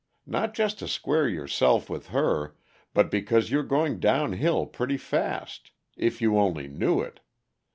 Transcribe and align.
Not 0.25 0.55
just 0.55 0.79
to 0.79 0.87
square 0.87 1.29
yourself 1.29 1.87
with 1.87 2.07
her, 2.07 2.55
but 2.91 3.11
because 3.11 3.51
you're 3.51 3.61
going 3.61 3.99
downhill 3.99 4.65
pretty 4.65 4.97
fast, 4.97 5.69
if 5.95 6.23
you 6.23 6.39
only 6.39 6.67
knew 6.67 7.01
it. 7.03 7.19